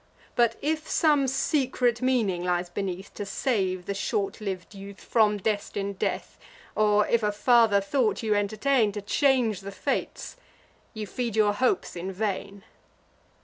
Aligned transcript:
But, 0.35 0.55
if 0.63 0.89
some 0.89 1.27
secret 1.27 2.01
meaning 2.01 2.43
lies 2.43 2.71
beneath, 2.71 3.13
To 3.13 3.23
save 3.23 3.85
the 3.85 3.93
short 3.93 4.41
liv'd 4.41 4.73
youth 4.73 4.99
from 4.99 5.37
destin'd 5.37 5.99
death, 5.99 6.39
Or 6.75 7.05
if 7.05 7.21
a 7.21 7.31
farther 7.31 7.79
thought 7.81 8.23
you 8.23 8.33
entertain, 8.33 8.91
To 8.93 9.01
change 9.03 9.59
the 9.61 9.71
fates; 9.71 10.37
you 10.95 11.05
feed 11.05 11.35
your 11.35 11.53
hopes 11.53 11.95
in 11.95 12.11
vain." 12.11 12.63